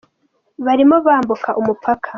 [0.65, 2.07] Barimo bambuka umupaka.